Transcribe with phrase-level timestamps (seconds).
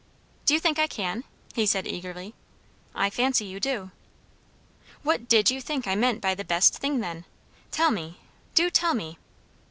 [0.47, 2.33] "Do you think I can?" he said eagerly.
[2.95, 3.91] "I fancy you do."
[5.03, 7.23] "What did you think I meant by the 'best' thing, then?
[7.69, 8.17] Tell me
[8.55, 9.19] do tell me?"